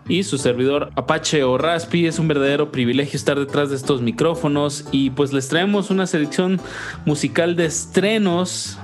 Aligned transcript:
Y 0.08 0.24
su 0.24 0.38
servidor 0.38 0.92
Apache 0.96 1.44
o 1.44 1.58
Raspi. 1.58 2.08
Es 2.08 2.20
un 2.20 2.28
verdadero 2.28 2.74
privilegio 2.74 3.16
estar 3.16 3.40
detrás 3.40 3.70
de 3.70 3.78
estos 3.78 4.02
micrófonos 4.02 4.86
y 4.92 5.12
pues 5.12 5.32
les 5.32 5.48
traemos 5.48 5.92
una 5.92 6.08
selección 6.08 6.60
musical 7.06 7.56
de 7.56 7.66
estrenos 7.66 8.78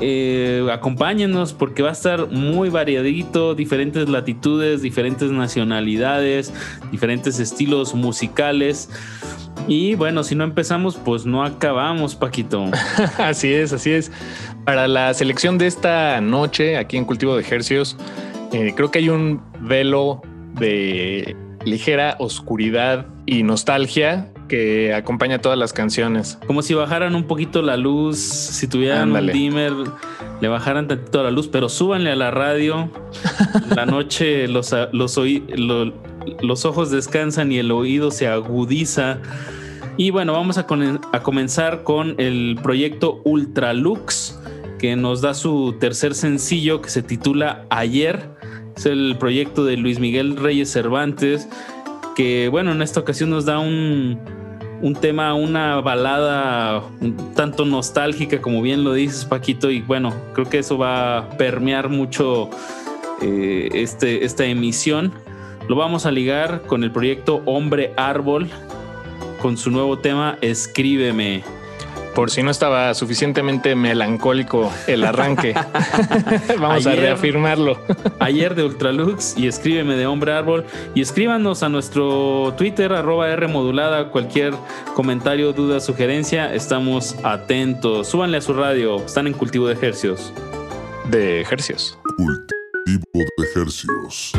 eh, 0.00 0.66
acompáñenos 0.72 1.52
porque 1.52 1.82
va 1.82 1.90
a 1.90 1.92
estar 1.92 2.28
muy 2.28 2.68
variadito, 2.68 3.54
diferentes 3.54 4.08
latitudes, 4.08 4.82
diferentes 4.82 5.30
nacionalidades, 5.30 6.52
diferentes 6.90 7.38
estilos 7.38 7.94
musicales. 7.94 8.90
Y 9.68 9.94
bueno, 9.94 10.24
si 10.24 10.34
no 10.34 10.44
empezamos, 10.44 10.96
pues 10.96 11.24
no 11.24 11.44
acabamos, 11.44 12.16
Paquito. 12.16 12.70
así 13.18 13.52
es, 13.52 13.72
así 13.72 13.92
es. 13.92 14.10
Para 14.64 14.88
la 14.88 15.14
selección 15.14 15.58
de 15.58 15.68
esta 15.68 16.20
noche 16.20 16.76
aquí 16.76 16.96
en 16.96 17.04
Cultivo 17.04 17.36
de 17.36 17.42
Ejercios, 17.42 17.96
eh, 18.52 18.72
creo 18.76 18.90
que 18.90 18.98
hay 18.98 19.08
un 19.08 19.40
velo 19.60 20.22
de 20.54 21.36
ligera 21.64 22.16
oscuridad 22.18 23.06
y 23.26 23.42
nostalgia 23.42 24.30
que 24.54 24.94
acompaña 24.94 25.40
todas 25.40 25.58
las 25.58 25.72
canciones. 25.72 26.38
Como 26.46 26.62
si 26.62 26.74
bajaran 26.74 27.16
un 27.16 27.24
poquito 27.24 27.60
la 27.60 27.76
luz, 27.76 28.18
si 28.18 28.68
tuvieran 28.68 29.10
un 29.10 29.26
dimmer, 29.26 29.72
le 30.40 30.46
bajaran 30.46 30.86
tantito 30.86 31.24
la 31.24 31.32
luz, 31.32 31.48
pero 31.48 31.68
súbanle 31.68 32.12
a 32.12 32.14
la 32.14 32.30
radio. 32.30 32.88
la 33.74 33.84
noche 33.84 34.46
los, 34.46 34.72
los, 34.92 35.18
los 36.40 36.64
ojos 36.64 36.92
descansan 36.92 37.50
y 37.50 37.58
el 37.58 37.72
oído 37.72 38.12
se 38.12 38.28
agudiza. 38.28 39.18
Y 39.96 40.10
bueno, 40.10 40.34
vamos 40.34 40.56
a, 40.56 40.66
a 41.10 41.22
comenzar 41.24 41.82
con 41.82 42.14
el 42.18 42.56
proyecto 42.62 43.22
Ultralux, 43.24 44.38
que 44.78 44.94
nos 44.94 45.20
da 45.20 45.34
su 45.34 45.74
tercer 45.80 46.14
sencillo 46.14 46.80
que 46.80 46.90
se 46.90 47.02
titula 47.02 47.66
Ayer. 47.70 48.30
Es 48.76 48.86
el 48.86 49.16
proyecto 49.18 49.64
de 49.64 49.78
Luis 49.78 49.98
Miguel 49.98 50.36
Reyes 50.36 50.70
Cervantes 50.70 51.48
que 52.14 52.48
bueno, 52.48 52.70
en 52.70 52.80
esta 52.80 53.00
ocasión 53.00 53.30
nos 53.30 53.44
da 53.44 53.58
un, 53.58 54.20
un 54.84 54.94
tema, 54.94 55.32
una 55.32 55.80
balada 55.80 56.82
un 57.00 57.32
tanto 57.34 57.64
nostálgica, 57.64 58.42
como 58.42 58.60
bien 58.60 58.84
lo 58.84 58.92
dices, 58.92 59.24
Paquito, 59.24 59.70
y 59.70 59.80
bueno, 59.80 60.12
creo 60.34 60.46
que 60.50 60.58
eso 60.58 60.76
va 60.76 61.16
a 61.16 61.28
permear 61.38 61.88
mucho 61.88 62.50
eh, 63.22 63.70
este, 63.72 64.26
esta 64.26 64.44
emisión. 64.44 65.10
Lo 65.70 65.76
vamos 65.76 66.04
a 66.04 66.10
ligar 66.10 66.60
con 66.66 66.84
el 66.84 66.92
proyecto 66.92 67.40
Hombre 67.46 67.94
Árbol, 67.96 68.50
con 69.40 69.56
su 69.56 69.70
nuevo 69.70 70.00
tema 70.00 70.36
Escríbeme. 70.42 71.42
Por 72.14 72.30
si 72.30 72.42
no 72.42 72.50
estaba 72.50 72.94
suficientemente 72.94 73.74
melancólico 73.74 74.72
el 74.86 75.04
arranque. 75.04 75.54
Vamos 76.60 76.86
a 76.86 76.94
reafirmarlo. 76.94 77.78
ayer 78.20 78.54
de 78.54 78.64
Ultralux 78.64 79.36
y 79.36 79.48
escríbeme 79.48 79.96
de 79.96 80.06
Hombre 80.06 80.32
Árbol. 80.32 80.64
Y 80.94 81.00
escríbanos 81.00 81.62
a 81.62 81.68
nuestro 81.68 82.54
Twitter, 82.56 82.92
arroba 82.92 83.28
R 83.30 83.48
modulada, 83.48 84.10
cualquier 84.10 84.54
comentario, 84.94 85.52
duda, 85.52 85.80
sugerencia. 85.80 86.54
Estamos 86.54 87.16
atentos. 87.24 88.08
Súbanle 88.08 88.38
a 88.38 88.40
su 88.40 88.54
radio. 88.54 89.04
Están 89.04 89.26
en 89.26 89.32
cultivo 89.32 89.66
de 89.66 89.74
ejercios. 89.74 90.32
De 91.10 91.40
ejercios. 91.40 91.98
Cultivo 92.16 93.04
de 93.14 93.44
ejercios. 93.50 94.32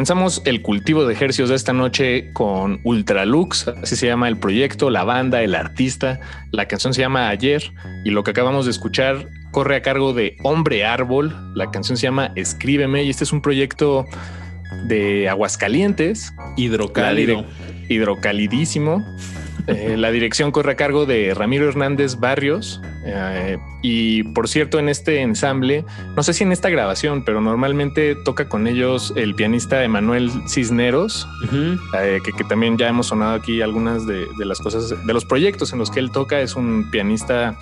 Comenzamos 0.00 0.40
el 0.46 0.62
cultivo 0.62 1.04
de 1.04 1.12
ejercicios 1.12 1.50
de 1.50 1.56
esta 1.56 1.74
noche 1.74 2.32
con 2.32 2.80
Ultralux, 2.84 3.68
así 3.68 3.96
se 3.96 4.06
llama 4.06 4.28
el 4.28 4.38
proyecto, 4.38 4.88
la 4.88 5.04
banda, 5.04 5.42
el 5.42 5.54
artista. 5.54 6.20
La 6.52 6.66
canción 6.68 6.94
se 6.94 7.02
llama 7.02 7.28
Ayer 7.28 7.70
y 8.02 8.08
lo 8.08 8.24
que 8.24 8.30
acabamos 8.30 8.64
de 8.64 8.70
escuchar 8.70 9.28
corre 9.50 9.76
a 9.76 9.82
cargo 9.82 10.14
de 10.14 10.38
Hombre 10.42 10.86
Árbol. 10.86 11.36
La 11.54 11.70
canción 11.70 11.98
se 11.98 12.04
llama 12.04 12.32
Escríbeme 12.34 13.04
y 13.04 13.10
este 13.10 13.24
es 13.24 13.32
un 13.34 13.42
proyecto 13.42 14.06
de 14.84 15.28
Aguascalientes. 15.28 16.32
Hidrocálido. 16.56 17.44
Hidrocalidísimo. 17.90 19.04
Eh, 19.66 19.96
la 19.96 20.10
dirección 20.10 20.50
corre 20.50 20.72
a 20.72 20.76
cargo 20.76 21.06
de 21.06 21.34
Ramiro 21.34 21.68
Hernández 21.68 22.16
Barrios. 22.16 22.80
Eh, 23.04 23.58
y 23.82 24.22
por 24.22 24.48
cierto, 24.48 24.78
en 24.78 24.88
este 24.88 25.20
ensamble, 25.22 25.84
no 26.16 26.22
sé 26.22 26.32
si 26.32 26.44
en 26.44 26.52
esta 26.52 26.68
grabación, 26.68 27.24
pero 27.24 27.40
normalmente 27.40 28.14
toca 28.14 28.48
con 28.48 28.66
ellos 28.66 29.12
el 29.16 29.34
pianista 29.34 29.82
Emanuel 29.82 30.30
Cisneros, 30.48 31.26
eh, 31.98 32.20
que, 32.24 32.44
también 32.44 32.76
ya 32.76 32.88
hemos 32.88 33.08
sonado 33.08 33.34
aquí 33.34 33.62
algunas 33.62 34.06
de, 34.06 34.26
las 34.38 34.58
cosas, 34.58 34.90
de 35.06 35.12
los 35.12 35.24
proyectos 35.24 35.72
en 35.72 35.78
los 35.78 35.90
que 35.90 36.00
él 36.00 36.10
toca. 36.10 36.40
Es 36.40 36.56
un 36.56 36.90
pianista 36.90 37.56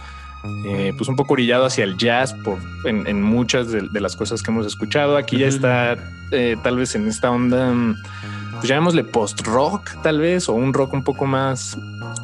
pues 0.96 1.08
un 1.08 1.16
poco 1.16 1.34
orillado 1.34 1.64
hacia 1.66 1.82
el 1.82 1.96
jazz 1.96 2.32
por, 2.32 2.58
en, 2.84 3.22
muchas 3.22 3.70
de, 3.70 4.00
las 4.00 4.16
cosas 4.16 4.42
que 4.42 4.50
hemos 4.50 4.66
escuchado. 4.66 5.16
Aquí 5.16 5.38
ya 5.38 5.48
está 5.48 5.96
tal 6.62 6.76
vez 6.76 6.94
en 6.94 7.06
esta 7.06 7.30
onda 7.30 7.72
pues 8.58 8.68
llamémosle 8.68 9.04
post-rock, 9.04 10.02
tal 10.02 10.20
vez, 10.20 10.48
o 10.48 10.52
un 10.52 10.72
rock 10.72 10.92
un 10.92 11.02
poco 11.02 11.26
más 11.26 11.78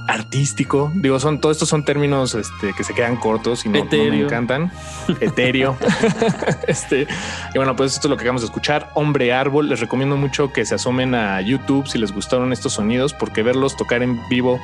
artístico. 0.09 0.93
Digo, 0.95 1.19
son 1.21 1.41
todos 1.41 1.57
estos 1.57 1.69
son 1.69 1.85
términos 1.85 2.35
este, 2.35 2.73
que 2.77 2.85
se 2.85 2.95
quedan 2.95 3.17
cortos 3.17 3.65
y 3.65 3.69
no, 3.69 3.85
me 3.85 4.21
encantan. 4.21 4.73
Etéreo. 5.21 5.77
este, 6.67 7.07
y 7.55 7.59
bueno, 7.59 7.77
pues 7.77 7.95
esto 7.95 8.09
es 8.09 8.11
lo 8.11 8.17
que 8.17 8.23
acabamos 8.23 8.43
de 8.43 8.47
escuchar. 8.47 8.91
Hombre 8.95 9.33
Árbol. 9.33 9.69
Les 9.69 9.81
recomiendo 9.81 10.17
mucho 10.17 10.53
que 10.53 10.65
se 10.65 10.75
asomen 10.75 11.15
a 11.15 11.41
YouTube 11.41 11.87
si 11.87 11.99
les 11.99 12.13
gustaron 12.13 12.53
estos 12.53 12.75
sonidos, 12.75 13.15
porque 13.15 13.43
verlos 13.43 13.77
tocar 13.77 14.03
en 14.03 14.21
vivo 14.29 14.61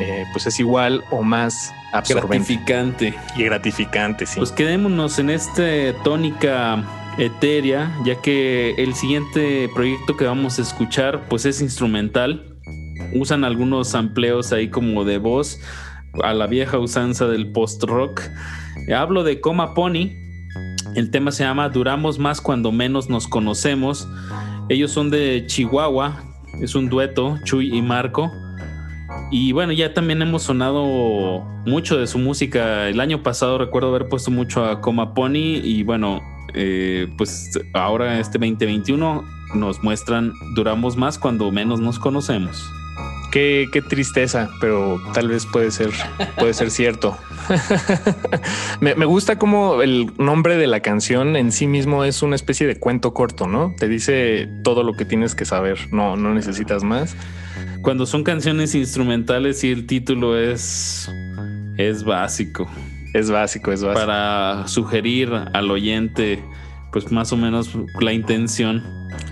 eh, 0.00 0.24
pues 0.32 0.46
es 0.46 0.60
igual 0.60 1.04
o 1.10 1.22
más 1.22 1.74
absorbente. 1.92 2.54
Gratificante. 2.54 3.14
Y 3.36 3.44
gratificante, 3.44 4.26
sí. 4.26 4.38
Pues 4.38 4.52
quedémonos 4.52 5.18
en 5.18 5.30
esta 5.30 5.62
tónica 6.04 6.84
etérea, 7.18 7.92
ya 8.04 8.20
que 8.22 8.74
el 8.78 8.94
siguiente 8.94 9.68
proyecto 9.74 10.16
que 10.16 10.24
vamos 10.24 10.58
a 10.58 10.62
escuchar, 10.62 11.28
pues 11.28 11.44
es 11.44 11.60
instrumental. 11.60 12.56
Usan 13.14 13.44
algunos 13.44 13.94
amplios 13.94 14.52
ahí 14.52 14.68
como 14.68 15.04
de 15.04 15.18
voz 15.18 15.60
a 16.22 16.32
la 16.32 16.46
vieja 16.46 16.78
usanza 16.78 17.26
del 17.26 17.52
post-rock. 17.52 18.22
Hablo 18.94 19.24
de 19.24 19.40
Coma 19.40 19.74
Pony. 19.74 20.10
El 20.94 21.10
tema 21.10 21.32
se 21.32 21.44
llama 21.44 21.68
Duramos 21.68 22.18
más 22.18 22.40
cuando 22.40 22.72
menos 22.72 23.08
nos 23.08 23.28
conocemos. 23.28 24.08
Ellos 24.68 24.92
son 24.92 25.10
de 25.10 25.44
Chihuahua. 25.46 26.22
Es 26.62 26.74
un 26.74 26.88
dueto, 26.88 27.36
Chuy 27.44 27.76
y 27.76 27.82
Marco. 27.82 28.32
Y 29.30 29.52
bueno, 29.52 29.72
ya 29.72 29.92
también 29.92 30.22
hemos 30.22 30.44
sonado 30.44 31.44
mucho 31.66 31.98
de 31.98 32.06
su 32.06 32.18
música. 32.18 32.88
El 32.88 33.00
año 33.00 33.22
pasado 33.22 33.58
recuerdo 33.58 33.88
haber 33.88 34.08
puesto 34.08 34.30
mucho 34.30 34.64
a 34.64 34.80
Coma 34.80 35.14
Pony 35.14 35.60
y 35.62 35.82
bueno, 35.82 36.20
eh, 36.54 37.08
pues 37.16 37.58
ahora 37.74 38.18
este 38.20 38.38
2021 38.38 39.24
nos 39.54 39.82
muestran 39.82 40.32
duramos 40.54 40.96
más 40.96 41.18
cuando 41.18 41.50
menos 41.50 41.80
nos 41.80 41.98
conocemos. 41.98 42.70
Qué, 43.30 43.68
qué 43.72 43.82
tristeza, 43.82 44.48
pero 44.60 44.98
tal 45.12 45.28
vez 45.28 45.44
puede 45.44 45.70
ser, 45.70 45.90
puede 46.38 46.54
ser 46.54 46.70
cierto. 46.70 47.16
me, 48.80 48.94
me, 48.94 49.04
gusta 49.04 49.38
como 49.38 49.82
el 49.82 50.12
nombre 50.16 50.56
de 50.56 50.66
la 50.66 50.80
canción 50.80 51.36
en 51.36 51.52
sí 51.52 51.66
mismo 51.66 52.04
es 52.04 52.22
una 52.22 52.36
especie 52.36 52.66
de 52.66 52.78
cuento 52.78 53.12
corto, 53.12 53.46
¿no? 53.46 53.74
Te 53.78 53.86
dice 53.86 54.48
todo 54.64 54.82
lo 54.82 54.94
que 54.94 55.04
tienes 55.04 55.34
que 55.34 55.44
saber, 55.44 55.78
no, 55.92 56.16
no 56.16 56.32
necesitas 56.32 56.84
más. 56.84 57.14
Cuando 57.82 58.06
son 58.06 58.24
canciones 58.24 58.74
instrumentales 58.74 59.62
y 59.62 59.70
el 59.70 59.86
título 59.86 60.38
es, 60.38 61.10
es 61.76 62.04
básico. 62.04 62.68
Es 63.14 63.30
básico, 63.30 63.72
es 63.72 63.82
básico. 63.82 64.06
Para 64.06 64.66
sugerir 64.68 65.32
al 65.52 65.70
oyente, 65.70 66.42
pues 66.92 67.10
más 67.10 67.32
o 67.32 67.36
menos 67.36 67.70
la 68.00 68.12
intención. 68.12 68.82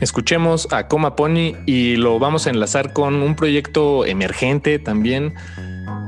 Escuchemos 0.01 0.73
a 0.73 0.89
Coma 0.89 1.17
Pony 1.17 1.55
y 1.67 1.97
lo 1.97 2.19
vamos 2.19 2.47
a 2.47 2.51
enlazar 2.51 2.93
con 2.93 3.17
un 3.23 3.35
proyecto 3.35 4.05
emergente 4.05 4.79
también, 4.79 5.35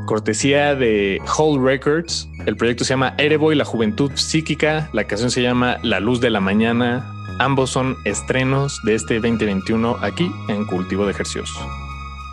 cortesía 0.06 0.75
de 0.75 1.20
Whole 1.37 1.62
Records. 1.62 2.28
El 2.46 2.56
proyecto 2.56 2.84
se 2.84 2.90
llama 2.90 3.14
Erebo 3.18 3.52
y 3.52 3.56
la 3.56 3.64
Juventud 3.64 4.10
Psíquica. 4.14 4.88
La 4.92 5.04
canción 5.04 5.30
se 5.30 5.42
llama 5.42 5.78
La 5.82 6.00
Luz 6.00 6.20
de 6.20 6.30
la 6.30 6.40
Mañana. 6.40 7.06
Ambos 7.38 7.70
son 7.70 7.96
estrenos 8.04 8.80
de 8.84 8.94
este 8.94 9.14
2021 9.14 9.98
aquí 10.00 10.30
en 10.48 10.64
Cultivo 10.66 11.04
de 11.04 11.12
Ejercicios. 11.12 11.54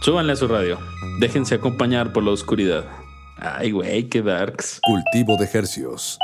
Súbanle 0.02 0.34
a 0.34 0.36
su 0.36 0.48
radio. 0.48 0.80
Déjense 1.20 1.56
acompañar 1.56 2.12
por 2.12 2.24
la 2.24 2.32
oscuridad. 2.32 2.86
Ay, 3.38 3.72
güey, 3.72 4.04
qué 4.10 4.22
darks. 4.22 4.80
Cultivo 4.82 5.38
de 5.38 5.46
Ejercicios. 5.46 6.18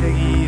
seguir. 0.00 0.39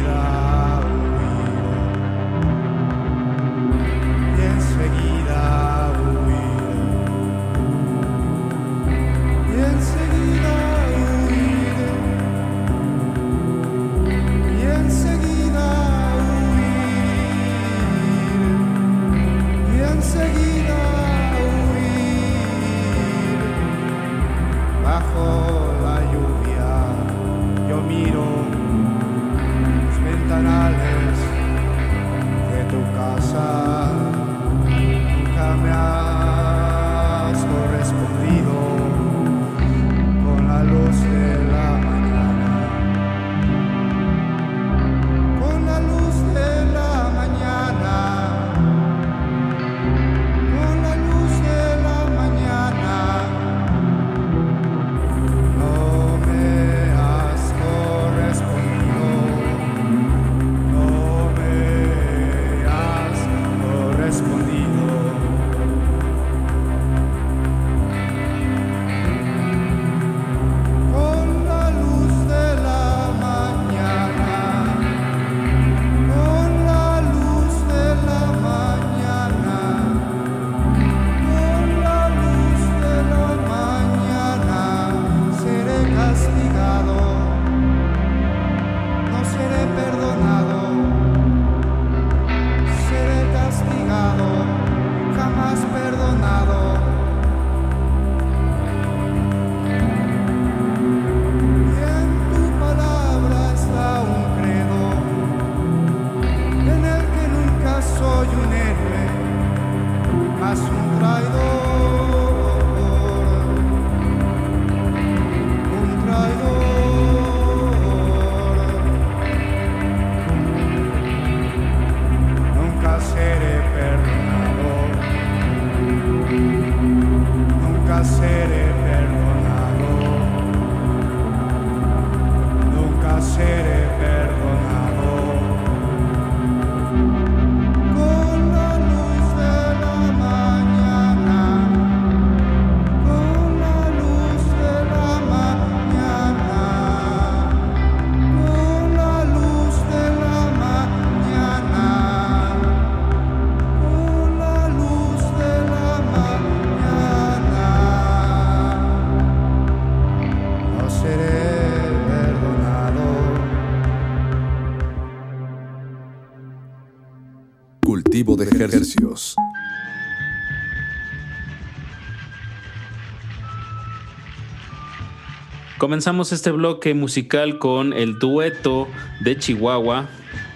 Comenzamos 175.92 176.32
este 176.32 176.50
bloque 176.52 176.94
musical 176.94 177.58
con 177.58 177.92
el 177.92 178.18
dueto 178.18 178.88
de 179.20 179.36
Chihuahua 179.36 180.08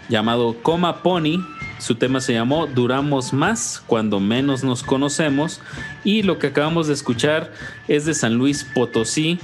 llamado 0.09 0.57
Coma 0.62 1.03
Pony. 1.03 1.44
Su 1.79 1.96
tema 1.96 2.22
se 2.22 2.33
llamó 2.33 2.66
Duramos 2.66 3.35
más 3.35 3.85
cuando 3.87 4.18
menos 4.18 4.64
nos 4.64 4.83
conocemos. 4.83 5.61
Y 6.05 6.22
lo 6.22 6.38
que 6.38 6.46
acabamos 6.46 6.87
de 6.87 6.94
escuchar 6.94 7.53
es 7.87 8.07
de 8.07 8.14
San 8.14 8.37
Luis 8.37 8.64
Potosí. 8.64 9.38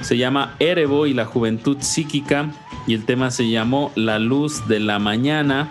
Se 0.00 0.16
llama 0.16 0.56
Erebo 0.58 1.06
y 1.06 1.14
la 1.14 1.26
juventud 1.26 1.76
psíquica. 1.78 2.50
Y 2.88 2.94
el 2.94 3.04
tema 3.04 3.30
se 3.30 3.48
llamó 3.48 3.92
La 3.94 4.18
luz 4.18 4.66
de 4.66 4.80
la 4.80 4.98
mañana. 4.98 5.70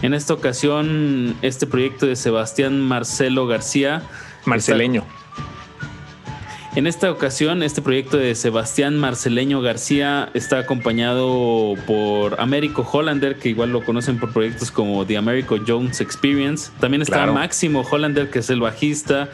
En 0.00 0.14
esta 0.14 0.32
ocasión, 0.32 1.36
este 1.42 1.66
proyecto 1.66 2.06
de 2.06 2.16
Sebastián 2.16 2.80
Marcelo 2.80 3.46
García. 3.46 4.00
Marceleño. 4.46 5.04
En 6.76 6.88
esta 6.88 7.08
ocasión, 7.08 7.62
este 7.62 7.82
proyecto 7.82 8.16
de 8.16 8.34
Sebastián 8.34 8.98
Marceleño 8.98 9.60
García 9.60 10.30
está 10.34 10.58
acompañado 10.58 11.76
por 11.86 12.40
Américo 12.40 12.82
Hollander, 12.82 13.36
que 13.36 13.50
igual 13.50 13.70
lo 13.70 13.84
conocen 13.84 14.18
por 14.18 14.32
proyectos 14.32 14.72
como 14.72 15.06
The 15.06 15.16
Americo 15.16 15.56
Jones 15.64 16.00
Experience. 16.00 16.72
También 16.80 17.02
está 17.02 17.26
Máximo 17.26 17.82
Hollander, 17.82 18.28
que 18.28 18.40
es 18.40 18.50
el 18.50 18.58
bajista. 18.58 19.28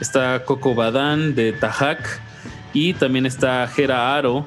Está 0.00 0.42
Coco 0.46 0.74
Badán 0.74 1.34
de 1.34 1.52
Tajac. 1.52 2.22
Y 2.72 2.94
también 2.94 3.26
está 3.26 3.68
Jera 3.68 4.16
Aro 4.16 4.46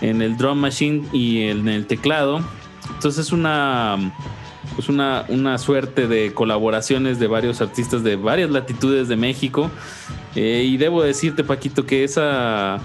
en 0.00 0.22
el 0.22 0.38
drum 0.38 0.58
machine 0.58 1.06
y 1.12 1.42
en 1.42 1.68
el 1.68 1.86
teclado. 1.86 2.40
Entonces 2.88 3.26
es 3.26 3.32
una 3.32 3.98
pues 4.74 4.88
una, 4.88 5.24
una 5.28 5.58
suerte 5.58 6.06
de 6.06 6.32
colaboraciones 6.32 7.18
de 7.18 7.26
varios 7.26 7.60
artistas 7.60 8.02
de 8.02 8.16
varias 8.16 8.50
latitudes 8.50 9.08
de 9.08 9.16
México. 9.16 9.70
Eh, 10.34 10.64
y 10.66 10.76
debo 10.76 11.02
decirte, 11.02 11.44
Paquito, 11.44 11.86
que 11.86 12.04
esa, 12.04 12.78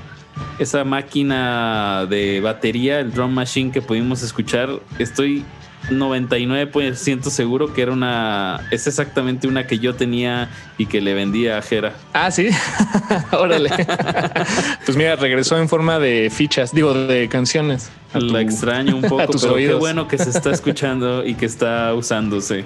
esa 0.59 0.83
máquina 0.83 2.05
de 2.09 2.41
batería, 2.41 2.99
el 2.99 3.11
drum 3.11 3.31
machine 3.31 3.71
que 3.71 3.81
pudimos 3.81 4.23
escuchar, 4.23 4.69
estoy 4.99 5.43
99% 5.89 7.29
seguro 7.29 7.73
que 7.73 7.81
era 7.81 7.91
una. 7.93 8.67
Es 8.71 8.87
exactamente 8.87 9.47
una 9.47 9.67
que 9.67 9.79
yo 9.79 9.95
tenía 9.95 10.49
y 10.77 10.85
que 10.85 11.01
le 11.01 11.13
vendía 11.13 11.57
a 11.57 11.61
Jera. 11.61 11.93
Ah, 12.13 12.29
sí. 12.29 12.49
Órale. 13.31 13.69
pues 14.85 14.97
mira, 14.97 15.15
regresó 15.15 15.57
en 15.57 15.69
forma 15.69 15.99
de 15.99 16.29
fichas, 16.31 16.73
digo, 16.73 16.93
de 16.93 17.29
canciones. 17.29 17.89
La 18.13 18.41
extraño 18.41 18.95
un 18.95 19.01
poco, 19.09 19.33
pero 19.39 19.55
qué 19.55 19.73
bueno 19.73 20.07
que 20.07 20.17
se 20.17 20.29
está 20.29 20.51
escuchando 20.51 21.25
y 21.25 21.35
que 21.35 21.45
está 21.45 21.93
usándose. 21.93 22.65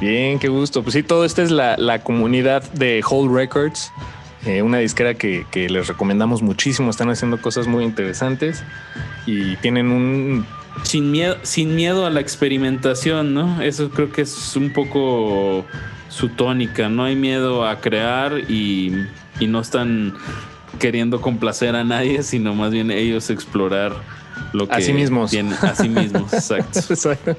Bien, 0.00 0.38
qué 0.38 0.48
gusto. 0.48 0.82
Pues 0.82 0.94
sí, 0.94 1.02
todo 1.02 1.24
esto 1.24 1.42
es 1.42 1.50
la, 1.50 2.00
comunidad 2.02 2.62
de 2.72 3.02
Whole 3.08 3.32
Records. 3.32 3.92
Eh, 4.46 4.62
una 4.62 4.78
disquera 4.78 5.14
que, 5.14 5.44
que, 5.50 5.68
les 5.68 5.86
recomendamos 5.86 6.40
muchísimo. 6.40 6.90
Están 6.90 7.10
haciendo 7.10 7.40
cosas 7.42 7.66
muy 7.66 7.84
interesantes 7.84 8.62
y 9.26 9.56
tienen 9.56 9.90
un 9.90 10.46
sin 10.82 11.10
miedo, 11.10 11.36
sin 11.42 11.74
miedo 11.74 12.06
a 12.06 12.10
la 12.10 12.20
experimentación, 12.20 13.34
¿no? 13.34 13.60
Eso 13.62 13.90
creo 13.90 14.12
que 14.12 14.22
es 14.22 14.56
un 14.56 14.72
poco 14.72 15.64
su 16.08 16.28
tónica. 16.30 16.88
No 16.88 17.04
hay 17.04 17.16
miedo 17.16 17.66
a 17.66 17.80
crear 17.80 18.38
y, 18.50 19.06
no 19.40 19.60
están 19.60 20.14
queriendo 20.78 21.20
complacer 21.20 21.74
a 21.74 21.84
nadie, 21.84 22.22
sino 22.22 22.54
más 22.54 22.70
bien 22.72 22.90
ellos 22.90 23.30
explorar 23.30 23.94
lo 24.52 24.68
que 24.68 24.74
a 24.74 24.80
sí 24.80 24.92
mismos. 24.92 25.30
Tienen, 25.30 25.54
a 25.54 25.74
sí 25.74 25.88
mismos, 25.88 26.32
exacto. 26.50 27.34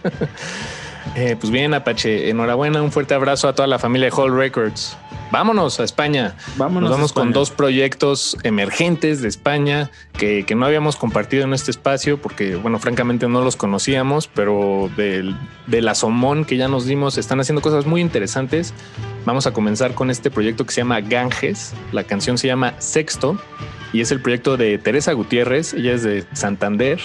Eh, 1.15 1.36
pues 1.39 1.52
bien, 1.52 1.74
Apache, 1.74 2.30
enhorabuena, 2.30 2.82
un 2.82 2.91
fuerte 2.91 3.13
abrazo 3.13 3.48
a 3.48 3.54
toda 3.54 3.67
la 3.67 3.80
familia 3.80 4.10
de 4.10 4.15
Hall 4.15 4.36
Records 4.36 4.98
vámonos 5.32 5.80
a 5.80 5.84
España. 5.84 6.36
Vámonos 6.58 6.89
Nos 6.89 6.98
vamos 6.98 7.13
con 7.13 7.32
dos 7.32 7.52
proyectos 7.52 8.38
emergentes 8.44 9.22
de 9.22 9.28
España 9.28 9.89
que, 10.17 10.46
no 10.56 10.65
habíamos 10.65 10.96
compartido 10.96 11.44
en 11.44 11.54
este 11.54 11.72
espacio 11.72 12.22
porque, 12.22 12.56
bueno, 12.56 12.78
francamente 12.78 13.28
no 13.28 13.41
los 13.41 13.56
conocíamos, 13.56 14.28
pero 14.28 14.89
del, 14.98 15.36
del 15.67 15.88
asomón 15.88 16.46
que 16.46 16.58
ya 16.58 16.67
nos 16.67 16.86
dimos 16.86 17.17
están 17.17 17.39
haciendo 17.39 17.62
cosas 17.62 17.86
muy 17.86 18.02
interesantes. 18.02 18.74
Vamos 19.26 19.48
a 19.48 19.54
comenzar 19.54 19.94
con 19.94 20.10
este 20.10 20.30
proyecto 20.30 20.65
que 20.65 20.74
se 20.74 20.82
llama 20.82 21.00
Ganges. 21.00 21.74
La 21.91 22.04
canción 22.04 22.38
se 22.38 22.48
llama 22.48 22.74
Sexto 22.80 23.38
y 23.94 24.02
es 24.02 24.12
el 24.12 24.22
proyecto 24.22 24.58
de 24.58 24.78
Teresa 24.78 25.13
Gutiérrez. 25.13 25.74
Ella 25.74 25.94
es 25.94 26.04
de 26.04 26.26
Santander 26.34 27.00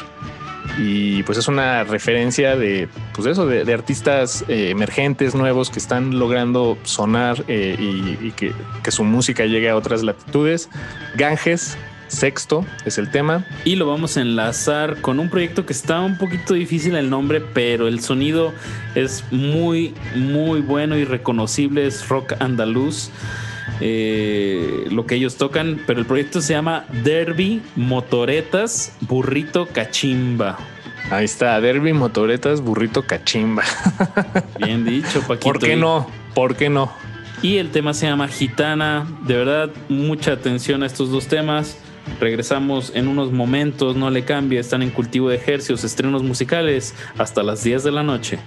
y 0.78 1.22
pues 1.22 1.38
es 1.38 1.48
una 1.48 1.84
referencia 1.84 2.56
de 2.56 2.88
pues 3.14 3.26
eso 3.26 3.46
de, 3.46 3.72
artistas 3.72 4.44
eh, 4.48 4.70
emergentes 4.70 5.34
nuevos 5.34 5.70
que 5.70 5.78
están 5.78 6.18
logrando 6.18 6.78
sonar 6.82 7.44
eh, 7.48 7.76
y, 7.78 8.30
que, 8.32 8.52
su 8.90 9.04
música 9.04 9.44
llegue 9.46 9.68
a 9.68 9.76
otras 9.76 10.02
latitudes 10.02 10.68
Ganges 11.16 11.76
Sexto 12.08 12.64
es 12.84 12.98
el 12.98 13.10
tema. 13.10 13.44
Y 13.64 13.74
lo 13.76 13.88
vamos 13.88 14.16
a 14.16 14.20
enlazar 14.20 15.00
con 15.00 15.18
un 15.18 15.28
proyecto 15.28 15.66
que 15.66 15.72
está 15.72 16.00
un 16.00 16.18
poquito 16.18 16.54
difícil 16.54 16.94
el 16.94 17.10
nombre, 17.10 17.40
pero 17.40 17.88
el 17.88 18.00
sonido 18.00 18.52
es 18.94 19.24
muy, 19.32 19.92
muy 20.14 20.60
bueno 20.60 20.96
y 20.96 21.04
reconocible. 21.04 21.86
Es 21.86 22.08
rock 22.08 22.34
andaluz. 22.38 23.10
Eh, 23.80 24.86
lo 24.90 25.06
que 25.06 25.16
ellos 25.16 25.36
tocan, 25.36 25.80
pero 25.86 26.00
el 26.00 26.06
proyecto 26.06 26.40
se 26.40 26.54
llama 26.54 26.86
Derby 27.04 27.62
Motoretas 27.76 28.96
Burrito 29.00 29.66
Cachimba. 29.66 30.58
Ahí 31.10 31.26
está, 31.26 31.60
Derby 31.60 31.92
Motoretas 31.92 32.60
Burrito 32.60 33.02
Cachimba. 33.02 33.62
Bien 34.58 34.84
dicho, 34.84 35.20
Paquito. 35.20 35.52
¿Por 35.52 35.58
qué 35.58 35.76
no? 35.76 36.06
¿Por 36.34 36.56
qué 36.56 36.68
no? 36.68 36.92
Y 37.42 37.58
el 37.58 37.70
tema 37.70 37.94
se 37.94 38.06
llama 38.06 38.28
Gitana. 38.28 39.06
De 39.26 39.36
verdad, 39.36 39.70
mucha 39.88 40.32
atención 40.32 40.82
a 40.82 40.86
estos 40.86 41.10
dos 41.10 41.26
temas. 41.26 41.76
Regresamos 42.20 42.92
en 42.94 43.08
unos 43.08 43.32
momentos, 43.32 43.96
no 43.96 44.10
le 44.10 44.24
cambie, 44.24 44.58
están 44.58 44.82
en 44.82 44.90
cultivo 44.90 45.28
de 45.28 45.36
ejercios, 45.36 45.84
estrenos 45.84 46.22
musicales 46.22 46.94
hasta 47.18 47.42
las 47.42 47.62
10 47.62 47.84
de 47.84 47.92
la 47.92 48.02
noche. 48.02 48.38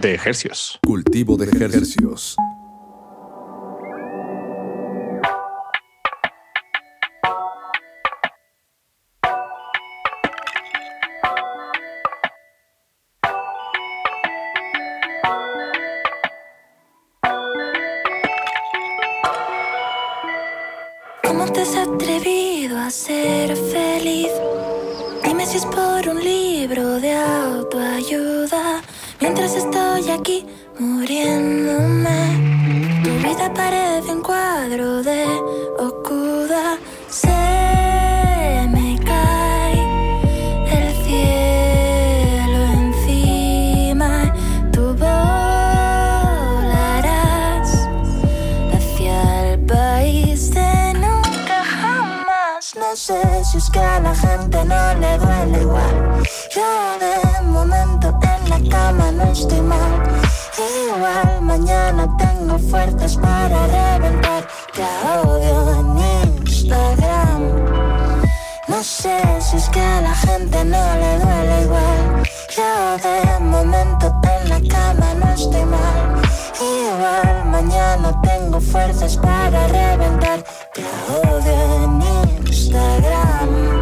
De 0.00 0.14
ejercios. 0.14 0.78
Cultivo 0.84 1.36
de 1.36 1.46
ejercios. 1.46 2.36
ser 22.92 23.56
feliz. 23.56 24.30
Dime 25.24 25.46
si 25.46 25.56
es 25.56 25.64
por 25.64 26.06
un 26.08 26.22
libro 26.22 27.00
de 27.00 27.14
autoayuda. 27.14 28.82
Mientras 29.18 29.54
estoy 29.54 30.10
aquí 30.10 30.44
muriéndome, 30.78 32.20
tu 33.02 33.10
vida 33.26 33.52
parece 33.54 34.12
un 34.12 34.20
cuadro 34.20 35.02
de 35.02 35.24
Okuda. 35.78 36.76
Ser 37.08 37.51
la 54.12 54.18
gente 54.18 54.64
no 54.66 54.94
le 55.00 55.18
duele 55.18 55.62
igual. 55.62 56.22
Yo 56.54 56.68
de 57.04 57.42
momento 57.46 58.08
en 58.34 58.50
la 58.50 58.60
cama 58.70 59.10
no 59.10 59.24
estoy 59.32 59.60
mal. 59.62 59.92
Igual 60.86 61.40
mañana 61.40 62.06
tengo 62.18 62.58
fuerzas 62.58 63.16
para 63.16 63.66
reventar. 63.66 64.46
Te 64.74 64.84
odio 65.18 65.56
en 65.80 66.38
Instagram. 66.46 67.42
No 68.68 68.82
sé 68.82 69.18
si 69.40 69.56
es 69.56 69.68
que 69.70 69.80
a 69.80 70.02
la 70.02 70.14
gente 70.14 70.62
no 70.64 70.84
le 71.02 71.18
duele 71.22 71.62
igual. 71.62 72.22
Yo 72.56 72.70
de 73.06 73.40
momento 73.40 74.06
en 74.34 74.48
la 74.50 74.60
cama 74.74 75.14
no 75.20 75.28
estoy 75.32 75.64
mal. 75.64 76.20
Igual 76.60 77.44
mañana 77.46 78.20
tengo 78.20 78.60
fuerzas 78.60 79.16
para 79.16 79.68
reventar. 79.68 80.44
Te 80.74 80.84
odio 81.08 81.84
en 81.84 82.02
Instagram. 82.46 83.81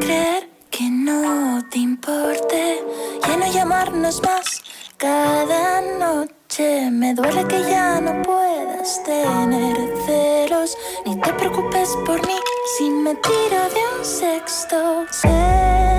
creer 0.00 0.48
que 0.70 0.90
no 0.90 1.62
te 1.70 1.78
importe 1.78 2.82
ya 3.26 3.36
no 3.36 3.46
llamarnos 3.52 4.22
más 4.22 4.62
cada 4.96 5.80
noche. 5.80 6.90
Me 6.90 7.14
duele 7.14 7.46
que 7.46 7.60
ya 7.62 8.00
no 8.00 8.22
puedas 8.22 9.02
tener 9.04 9.76
celos, 10.06 10.76
ni 11.06 11.16
te 11.20 11.32
preocupes 11.34 11.96
por 12.06 12.26
mí 12.26 12.38
si 12.76 12.90
me 12.90 13.14
tiro 13.14 13.60
de 13.74 13.98
un 13.98 14.04
sexto. 14.04 15.06
Sé 15.10 15.91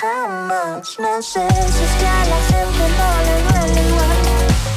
how 0.00 0.28
much 0.46 0.98
nonsense 1.00 1.80
you've 1.80 1.98
got. 2.00 2.28
I 2.28 2.40
feel 2.48 2.70
all 3.06 3.26
in 3.34 3.42
really 3.50 3.88
one. 3.98 4.20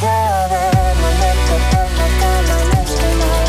You're 0.01 0.45
the 0.51 0.63
my 1.01 1.11
little 1.21 1.61
bit, 1.69 1.89
I 1.93 2.09
got 2.21 2.41
my 2.49 2.57
lips 2.71 2.93
to 2.99 3.09
know. 3.19 3.39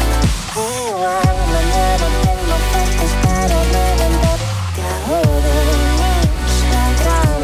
Hey, 0.52 0.86
well, 1.00 1.32
my 1.52 1.62
little 1.72 2.12
bit, 2.20 2.40
my 2.50 2.58
faith 2.72 3.02
is 3.06 3.14
better 3.24 3.62
than 3.72 4.12
that. 4.20 4.40
Got 4.76 5.00
all 5.12 5.36
the 5.46 5.56
names 6.00 6.58
I 6.68 6.88
got. 7.04 7.40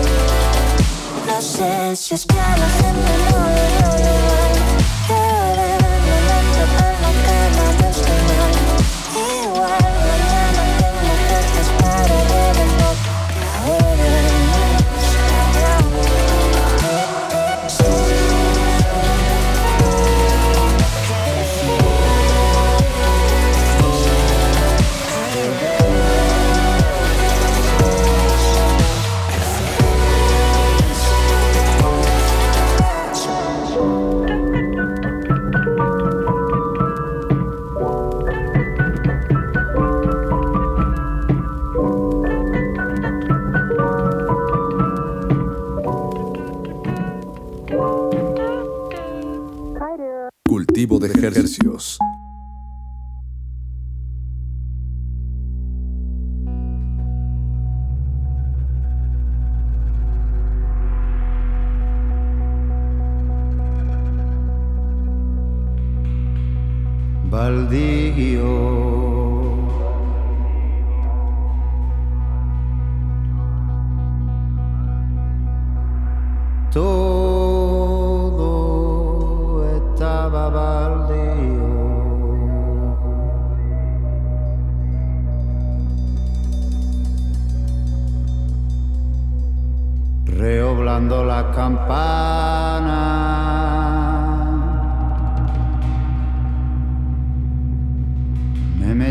Nonsense 1.27 2.03
you've 2.11 2.27
got. 2.27 4.08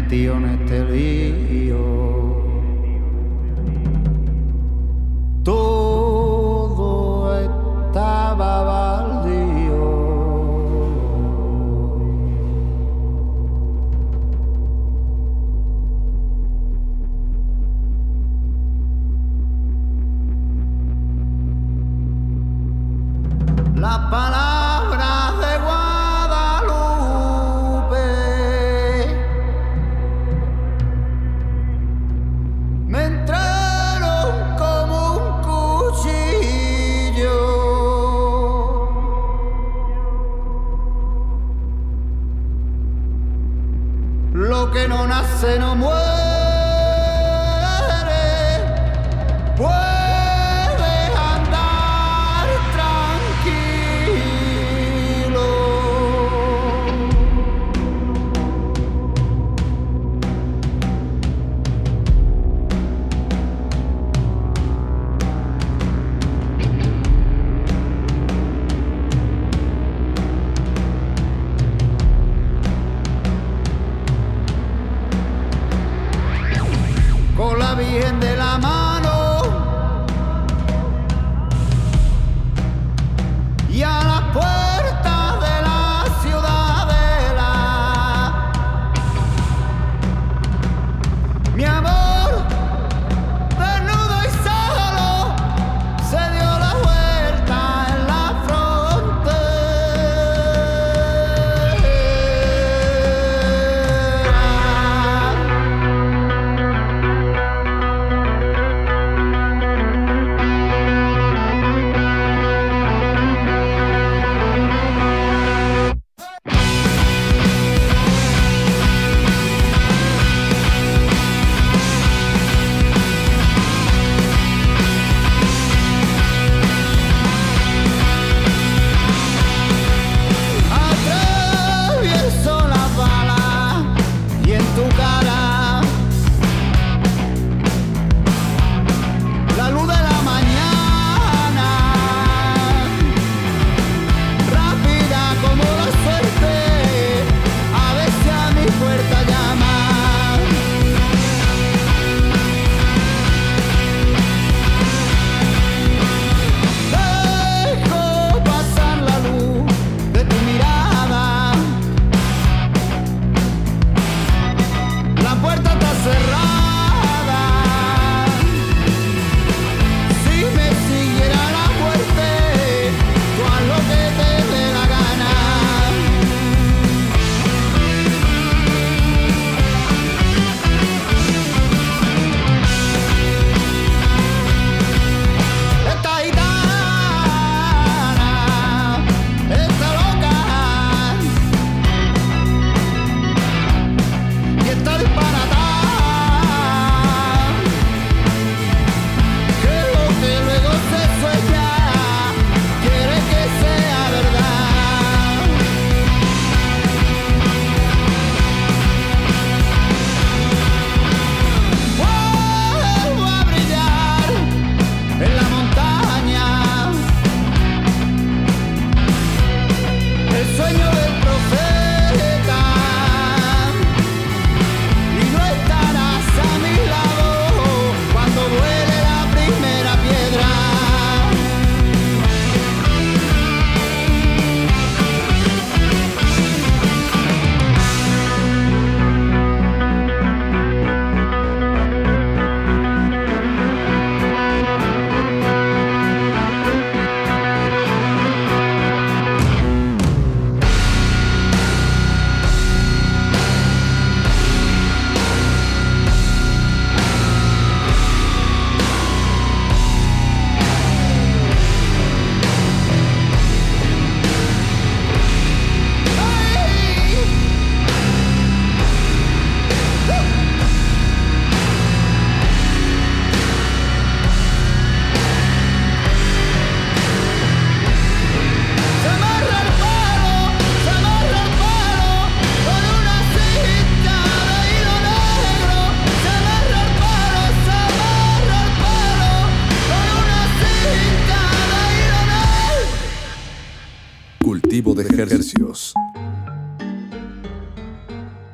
metido 0.01 0.37
en 0.37 0.45
este 0.45 0.85
lío. 0.85 2.16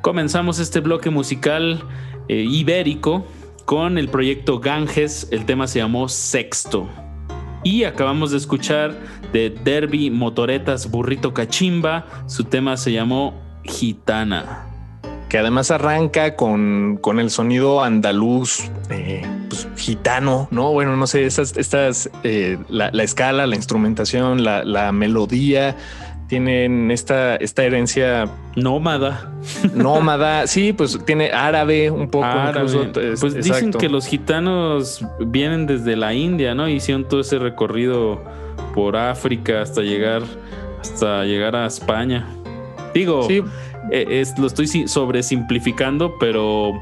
Comenzamos 0.04 0.58
este 0.58 0.80
bloque 0.80 1.08
musical 1.08 1.82
eh, 2.28 2.44
ibérico 2.46 3.24
con 3.64 3.96
el 3.96 4.10
proyecto 4.10 4.60
Ganges, 4.60 5.28
el 5.30 5.46
tema 5.46 5.66
se 5.66 5.78
llamó 5.78 6.10
Sexto. 6.10 6.90
Y 7.62 7.84
acabamos 7.84 8.30
de 8.30 8.36
escuchar 8.36 8.94
de 9.32 9.48
Derby 9.48 10.10
Motoretas 10.10 10.90
Burrito 10.90 11.32
Cachimba, 11.32 12.04
su 12.26 12.44
tema 12.44 12.76
se 12.76 12.92
llamó 12.92 13.40
Gitana. 13.62 14.66
Que 15.30 15.38
además 15.38 15.70
arranca 15.70 16.36
con, 16.36 16.98
con 17.00 17.18
el 17.18 17.30
sonido 17.30 17.82
andaluz, 17.82 18.70
eh, 18.90 19.22
pues, 19.48 19.66
gitano, 19.74 20.48
¿no? 20.50 20.70
Bueno, 20.72 20.98
no 20.98 21.06
sé, 21.06 21.24
estas, 21.24 21.56
eh, 21.56 21.60
estas, 21.60 22.10
la, 22.68 23.02
escala, 23.02 23.46
la 23.46 23.56
instrumentación, 23.56 24.44
la, 24.44 24.64
la 24.64 24.92
melodía, 24.92 25.74
tienen 26.28 26.90
esta, 26.90 27.36
esta 27.36 27.64
herencia 27.64 28.28
nómada. 28.56 29.30
Nómada, 29.74 30.46
sí, 30.46 30.72
pues 30.72 30.98
tiene 31.04 31.30
árabe 31.30 31.90
un 31.90 32.08
poco. 32.08 32.26
pues 33.20 33.34
dicen 33.34 33.72
que 33.72 33.88
los 33.88 34.06
gitanos 34.06 35.04
vienen 35.20 35.66
desde 35.66 35.96
la 35.96 36.14
India, 36.14 36.54
¿no? 36.54 36.68
Hicieron 36.68 37.08
todo 37.08 37.20
ese 37.20 37.38
recorrido 37.38 38.22
por 38.74 38.96
África 38.96 39.62
hasta 39.62 39.82
llegar, 39.82 40.22
hasta 40.80 41.24
llegar 41.24 41.56
a 41.56 41.66
España. 41.66 42.26
Digo, 42.92 43.26
sí. 43.26 43.42
Eh, 43.90 44.20
es, 44.20 44.38
lo 44.38 44.46
estoy 44.46 44.66
sobresimplificando, 44.66 46.14
pero 46.18 46.72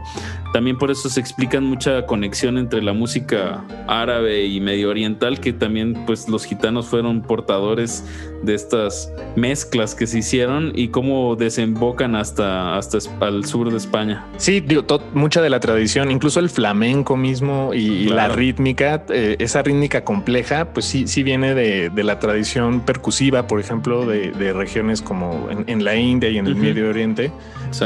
también 0.53 0.79
por 0.79 0.91
eso 0.91 1.09
se 1.09 1.21
explican 1.21 1.65
mucha 1.65 2.07
conexión 2.07 2.59
entre 2.59 2.83
la 2.83 2.93
música 2.93 3.65
árabe 3.89 4.45
y 4.47 4.61
medio 4.61 4.91
oriental, 4.91 5.41
que 5.41 5.53
también 5.53 6.05
pues 6.07 6.29
los 6.29 6.45
gitanos 6.45 6.87
fueron 6.87 7.23
portadores 7.23 8.05
de 8.43 8.55
estas 8.55 9.13
mezclas 9.37 9.95
que 9.95 10.07
se 10.07 10.19
hicieron 10.19 10.73
y 10.75 10.89
cómo 10.89 11.37
desembocan 11.37 12.17
hasta, 12.17 12.77
hasta 12.77 12.99
al 13.21 13.45
sur 13.45 13.71
de 13.71 13.77
España. 13.77 14.27
Sí, 14.37 14.61
digo, 14.61 14.85
mucha 15.15 15.41
de 15.43 15.51
la 15.51 15.61
tradición, 15.61 16.11
incluso 16.11 16.41
el 16.41 16.51
flamenco 16.51 17.17
mismo 17.17 17.73
y, 17.75 18.09
la 18.09 18.29
rítmica, 18.29 19.05
eh, 19.09 19.37
esa 19.39 19.63
rítmica 19.63 20.05
compleja, 20.05 20.73
pues 20.73 20.87
sí, 20.87 21.07
sí 21.07 21.23
viene 21.23 21.55
de, 21.55 21.91
la 22.03 22.19
tradición 22.19 22.81
percusiva, 22.81 23.47
por 23.47 23.61
ejemplo, 23.61 24.05
de, 24.07 24.53
regiones 24.53 25.01
como 25.01 25.49
en, 25.51 25.85
la 25.85 25.95
India 25.97 26.29
y 26.31 26.39
en 26.39 26.47
el 26.47 26.57
Medio 26.57 26.89
Oriente. 26.91 27.31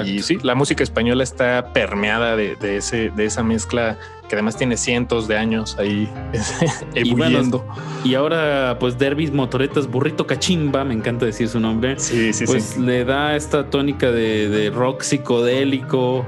Y 0.04 0.20
sí, 0.20 0.38
la 0.42 0.54
música 0.54 0.82
española 0.82 1.22
está 1.22 1.72
permeada 1.72 2.36
de, 2.36 2.56
ese, 2.76 3.10
de 3.10 3.24
esa 3.26 3.42
mezcla 3.42 3.98
que 4.28 4.34
además 4.34 4.56
tiene 4.56 4.76
cientos 4.76 5.28
de 5.28 5.36
años 5.36 5.76
ahí 5.78 6.08
ebulliendo. 6.94 7.64
Y, 8.04 8.14
ahora, 8.14 8.76
pues 8.78 8.98
Derbis 8.98 9.32
Motoretas, 9.32 9.88
Burrito 9.88 10.26
Cachimba, 10.26 10.84
me 10.84 10.94
encanta 10.94 11.26
decir 11.26 11.48
su 11.48 11.60
nombre. 11.60 11.98
Sí, 11.98 12.32
sí, 12.32 12.46
pues 12.46 12.76
le 12.76 13.04
da 13.04 13.36
esta 13.36 13.70
tónica 13.70 14.10
de, 14.10 14.70
rock 14.74 15.02
psicodélico. 15.02 16.24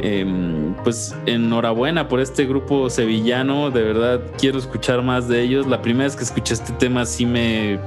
Em, 0.00 0.74
pues 0.84 1.16
enhorabuena 1.26 2.06
por 2.06 2.20
este 2.20 2.46
grupo 2.46 2.88
sevillano. 2.88 3.70
De 3.70 3.82
verdad, 3.82 4.20
quiero 4.38 4.58
escuchar 4.58 5.02
más 5.02 5.28
de 5.28 5.42
ellos. 5.42 5.66
La 5.66 5.82
primera 5.82 6.04
vez 6.04 6.14
que 6.14 6.22
escuché 6.22 6.54
este 6.54 6.72
tema 6.74 7.04
sí 7.04 7.26
me 7.26 7.80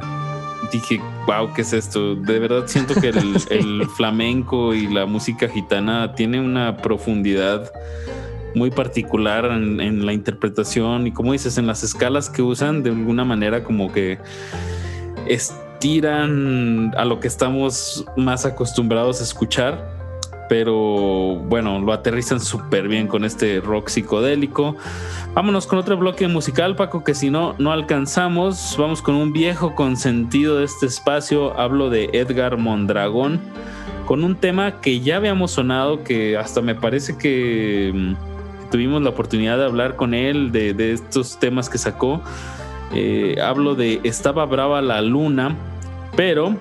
dije, 0.72 1.02
wow, 1.28 1.54
¿qué 1.54 1.62
es 1.62 1.74
esto? 1.74 2.16
De 2.16 2.40
verdad 2.40 2.64
siento 2.68 2.96
que 2.96 3.10
el, 3.50 3.88
flamenco 3.96 4.74
y 4.74 4.88
la 4.88 5.06
música 5.06 5.48
gitana 5.48 6.14
tiene 6.16 6.40
una 6.40 6.78
profundidad 6.78 7.72
muy 8.56 8.72
particular 8.72 9.46
en, 9.46 10.06
la 10.06 10.14
interpretación 10.14 11.08
y 11.08 11.12
como 11.12 11.34
dices, 11.34 11.58
en 11.58 11.68
las 11.68 11.84
escalas 11.84 12.30
que 12.30 12.42
usan 12.42 12.84
de 12.84 12.90
alguna 12.90 13.26
manera 13.26 13.64
como 13.64 13.92
que 13.92 14.20
estiran 15.28 16.94
a 16.96 17.06
lo 17.06 17.20
que 17.20 17.28
estamos 17.28 18.06
más 18.18 18.46
acostumbrados 18.46 19.22
a 19.22 19.24
escuchar 19.24 20.02
pero 20.52 21.38
bueno, 21.48 21.80
lo 21.80 21.94
aterrizan 21.94 22.42
súper 22.42 22.90
bien 22.90 23.08
con 23.08 23.24
este 23.24 23.62
rock 23.62 23.88
psicodélico. 23.88 24.76
Vámonos 25.34 25.66
con 25.66 25.80
otro 25.80 25.96
bloque 25.96 26.28
musical, 26.28 26.76
Paco, 26.76 27.06
que 27.06 27.16
si 27.16 27.30
no, 27.30 27.56
no 27.58 27.72
alcanzamos. 27.72 28.76
Vamos 28.78 29.02
con 29.02 29.16
un 29.16 29.32
viejo 29.32 29.76
consentido 29.76 30.58
de 30.58 30.66
este 30.66 30.88
espacio. 30.88 31.58
Hablo 31.58 31.90
de 31.90 32.10
Edgar 32.12 32.58
Mondragón, 32.58 33.40
con 34.06 34.26
un 34.26 34.36
tema 34.36 34.82
que 34.82 35.00
ya 35.00 35.16
habíamos 35.16 35.52
sonado, 35.52 36.04
que 36.04 36.36
hasta 36.36 36.60
me 36.60 36.76
parece 36.76 37.18
que 37.18 37.94
mm, 37.96 38.31
tuvimos 38.72 39.02
la 39.04 39.12
oportunidad 39.12 39.58
de 39.58 39.66
hablar 39.66 39.96
con 39.96 40.16
él 40.16 40.52
de, 40.52 40.94
estos 40.94 41.40
temas 41.40 41.70
que 41.70 41.78
sacó. 41.78 42.22
Eh, 42.94 43.38
hablo 43.42 43.76
de 43.76 44.02
Estaba 44.04 44.46
Brava 44.46 44.82
la 44.82 45.02
Luna, 45.02 45.56
pero 46.16 46.56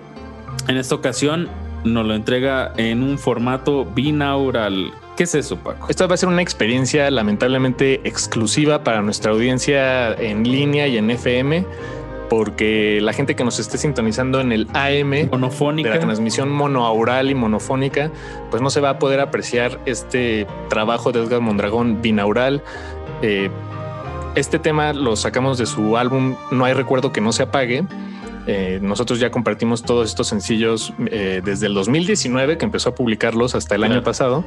en 0.69 0.77
esta 0.77 0.95
ocasión 0.95 1.49
nos 1.85 2.07
lo 2.07 2.15
entrega 2.15 2.73
en 2.77 3.03
un 3.03 3.19
formato 3.19 3.87
binaural. 3.87 4.93
¿Qué 5.17 5.25
es 5.25 5.35
eso, 5.35 5.57
Paco? 5.57 5.87
Esta 5.89 6.07
va 6.07 6.15
a 6.15 6.17
ser 6.17 6.29
una 6.29 6.43
experiencia 6.43 7.11
lamentablemente 7.11 8.01
exclusiva 8.05 8.85
para 8.85 9.03
nuestra 9.03 9.33
audiencia 9.33 10.13
en 10.15 10.45
línea 10.45 10.87
y 10.89 10.97
en 10.97 11.11
FM, 11.11 11.65
porque 12.31 13.01
la 13.03 13.13
gente 13.13 13.35
que 13.35 13.43
nos 13.43 13.59
esté 13.59 13.77
sintonizando 13.77 14.41
en 14.41 14.53
el 14.53 14.69
AM, 14.73 15.29
monofónica, 15.33 15.91
de 15.91 15.97
la 15.97 16.01
transmisión 16.01 16.49
monoaural 16.49 17.29
y 17.29 17.35
monofónica, 17.35 18.13
pues 18.51 18.63
no 18.63 18.71
se 18.71 18.81
va 18.81 18.91
a 18.91 18.99
poder 19.01 19.19
apreciar 19.19 19.81
este 19.85 20.47
trabajo 20.69 21.11
de 21.11 21.25
Edgar 21.25 21.41
Mondragón 21.41 22.01
binaural. 22.01 22.63
Eh, 23.21 23.51
este 24.37 24.61
tema 24.61 24.93
lo 24.93 25.17
sacamos 25.17 25.59
de 25.59 25.67
su 25.67 25.97
álbum 25.97 26.37
No 26.53 26.65
hay 26.65 26.73
recuerdo 26.73 27.11
que 27.11 27.21
no 27.21 27.33
se 27.33 27.43
apague. 27.43 27.85
Eh, 28.47 28.79
nosotros 28.81 29.21
ya 29.21 29.31
compartimos 29.31 29.83
todos 29.83 30.09
estos 30.09 30.29
sencillos 30.29 30.93
eh, 31.11 31.43
desde 31.45 31.67
el 31.67 31.75
2019 31.75 32.59
que 32.59 32.65
empezó 32.65 32.91
a 32.91 32.95
publicarlos 32.95 33.55
hasta 33.55 33.75
el 33.75 33.85
año 33.85 34.03
pasado, 34.03 34.45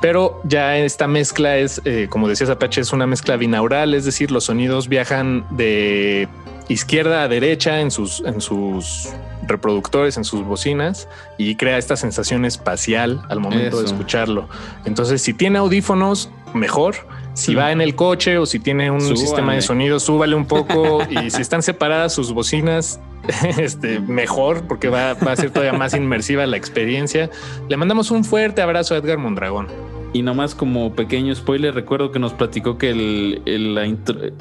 pero 0.00 0.40
ya 0.44 0.78
esta 0.78 1.08
mezcla 1.08 1.58
es, 1.58 1.82
eh, 1.84 2.06
como 2.08 2.28
decías 2.28 2.50
Apache, 2.50 2.80
es 2.80 2.92
una 2.92 3.06
mezcla 3.06 3.36
binaural, 3.36 3.94
es 3.94 4.04
decir, 4.04 4.30
los 4.30 4.44
sonidos 4.44 4.88
viajan 4.88 5.44
de 5.50 6.28
izquierda 6.68 7.22
a 7.22 7.28
derecha 7.28 7.80
en 7.80 7.90
sus, 7.90 8.20
en 8.20 8.40
sus 8.40 9.10
reproductores, 9.46 10.16
en 10.16 10.24
sus 10.24 10.44
bocinas 10.44 11.08
y 11.38 11.56
crea 11.56 11.78
esta 11.78 11.96
sensación 11.96 12.44
espacial 12.44 13.22
al 13.28 13.40
momento 13.40 13.80
de 13.80 13.86
escucharlo. 13.86 14.48
Entonces, 14.84 15.22
si 15.22 15.34
tiene 15.34 15.58
audífonos, 15.58 16.30
mejor. 16.54 16.94
Si 17.34 17.54
va 17.54 17.72
en 17.72 17.80
el 17.80 17.94
coche 17.94 18.36
o 18.36 18.44
si 18.44 18.58
tiene 18.58 18.90
un 18.90 19.00
sistema 19.00 19.54
de 19.54 19.62
sonido, 19.62 19.98
súbale 20.00 20.34
un 20.34 20.46
poco. 20.46 21.00
y 21.08 21.30
si 21.30 21.40
están 21.40 21.62
separadas 21.62 22.12
sus 22.12 22.32
bocinas, 22.32 23.00
este, 23.58 24.00
mejor 24.00 24.66
porque 24.66 24.88
va, 24.88 25.12
a 25.12 25.36
ser 25.36 25.50
todavía 25.50 25.72
más 25.72 25.94
inmersiva 25.94 26.46
la 26.46 26.56
experiencia. 26.56 27.30
Le 27.68 27.76
mandamos 27.76 28.10
un 28.10 28.24
fuerte 28.24 28.60
abrazo 28.60 28.94
a 28.94 28.98
Edgar 28.98 29.18
Mondragón. 29.18 29.68
Y 30.12 30.22
nomás 30.22 30.54
como 30.54 30.94
pequeño 30.94 31.34
spoiler, 31.34 31.74
recuerdo 31.74 32.10
que 32.12 32.18
nos 32.18 32.34
platicó 32.34 32.76
que 32.76 32.90
el, 32.90 33.78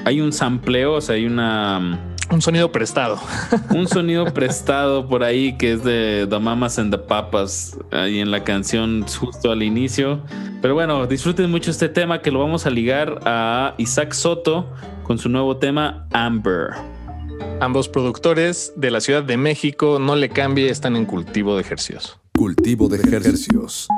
hay 0.05 0.21
un 0.21 0.33
sampleo, 0.33 0.95
o 0.95 1.01
sea, 1.01 1.15
hay 1.15 1.25
una... 1.25 1.99
Un 2.29 2.41
sonido 2.41 2.71
prestado. 2.71 3.19
Un 3.75 3.89
sonido 3.89 4.23
prestado 4.33 5.05
por 5.07 5.21
ahí 5.21 5.57
que 5.57 5.73
es 5.73 5.83
de 5.83 6.25
The 6.29 6.39
Mamas 6.39 6.79
and 6.79 6.89
the 6.89 6.97
Papas, 6.97 7.77
ahí 7.91 8.19
en 8.19 8.31
la 8.31 8.45
canción 8.45 9.05
justo 9.05 9.51
al 9.51 9.63
inicio. 9.63 10.21
Pero 10.61 10.73
bueno, 10.73 11.07
disfruten 11.07 11.51
mucho 11.51 11.71
este 11.71 11.89
tema 11.89 12.21
que 12.21 12.31
lo 12.31 12.39
vamos 12.39 12.65
a 12.65 12.69
ligar 12.69 13.19
a 13.25 13.75
Isaac 13.77 14.13
Soto 14.13 14.65
con 15.03 15.17
su 15.17 15.27
nuevo 15.27 15.57
tema 15.57 16.07
Amber. 16.13 16.69
Ambos 17.59 17.89
productores 17.89 18.71
de 18.77 18.91
la 18.91 19.01
Ciudad 19.01 19.23
de 19.23 19.35
México, 19.35 19.99
no 19.99 20.15
le 20.15 20.29
cambie, 20.29 20.69
están 20.69 20.95
en 20.95 21.05
cultivo 21.05 21.55
de 21.55 21.61
ejercicios. 21.61 22.17
Cultivo 22.33 22.87
de 22.87 22.97
ejercicios. 22.97 23.89